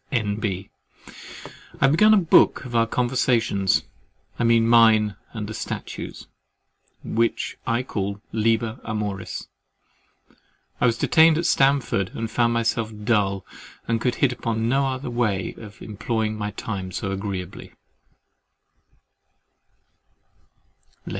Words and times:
N.B.—I 0.11 1.77
have 1.85 1.91
begun 1.91 2.11
a 2.11 2.17
book 2.17 2.65
of 2.65 2.75
our 2.75 2.87
conversations 2.87 3.83
(I 4.39 4.43
mean 4.43 4.67
mine 4.67 5.15
and 5.31 5.45
the 5.45 5.53
statue's) 5.53 6.25
which 7.03 7.55
I 7.67 7.83
call 7.83 8.19
LIBER 8.31 8.79
AMORIS. 8.83 9.47
I 10.81 10.87
was 10.87 10.97
detained 10.97 11.37
at 11.37 11.45
Stamford 11.45 12.09
and 12.15 12.31
found 12.31 12.51
myself 12.51 12.91
dull, 13.03 13.45
and 13.87 14.01
could 14.01 14.15
hit 14.15 14.31
upon 14.31 14.67
no 14.67 14.87
other 14.87 15.11
way 15.11 15.53
of 15.59 15.79
employing 15.83 16.35
my 16.35 16.49
time 16.49 16.91
so 16.91 17.11
agreeably. 17.11 17.73